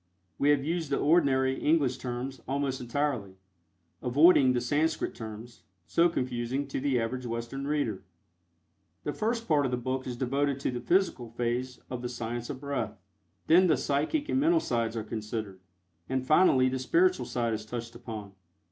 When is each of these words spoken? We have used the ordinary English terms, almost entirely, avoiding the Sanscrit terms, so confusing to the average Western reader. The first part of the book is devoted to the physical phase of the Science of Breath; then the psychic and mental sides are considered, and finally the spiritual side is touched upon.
We 0.39 0.49
have 0.49 0.63
used 0.63 0.89
the 0.89 0.97
ordinary 0.97 1.59
English 1.59 1.99
terms, 1.99 2.41
almost 2.47 2.81
entirely, 2.81 3.35
avoiding 4.01 4.53
the 4.53 4.59
Sanscrit 4.59 5.13
terms, 5.13 5.61
so 5.85 6.09
confusing 6.09 6.67
to 6.69 6.79
the 6.79 6.99
average 6.99 7.27
Western 7.27 7.67
reader. 7.67 8.01
The 9.03 9.13
first 9.13 9.47
part 9.47 9.63
of 9.63 9.69
the 9.69 9.77
book 9.77 10.07
is 10.07 10.17
devoted 10.17 10.59
to 10.61 10.71
the 10.71 10.81
physical 10.81 11.29
phase 11.29 11.79
of 11.91 12.01
the 12.01 12.09
Science 12.09 12.49
of 12.49 12.59
Breath; 12.59 12.97
then 13.45 13.67
the 13.67 13.77
psychic 13.77 14.27
and 14.27 14.39
mental 14.39 14.59
sides 14.59 14.97
are 14.97 15.03
considered, 15.03 15.59
and 16.09 16.25
finally 16.25 16.67
the 16.67 16.79
spiritual 16.79 17.27
side 17.27 17.53
is 17.53 17.63
touched 17.63 17.93
upon. 17.93 18.31